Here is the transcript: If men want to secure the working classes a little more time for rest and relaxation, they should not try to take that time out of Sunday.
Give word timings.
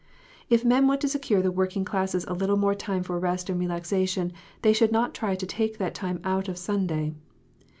If 0.49 0.65
men 0.65 0.87
want 0.87 0.99
to 1.01 1.07
secure 1.07 1.43
the 1.43 1.51
working 1.51 1.85
classes 1.85 2.25
a 2.27 2.33
little 2.33 2.57
more 2.57 2.73
time 2.73 3.03
for 3.03 3.19
rest 3.19 3.51
and 3.51 3.59
relaxation, 3.59 4.33
they 4.63 4.73
should 4.73 4.91
not 4.91 5.13
try 5.13 5.35
to 5.35 5.45
take 5.45 5.77
that 5.77 5.93
time 5.93 6.19
out 6.23 6.47
of 6.47 6.57
Sunday. 6.57 7.13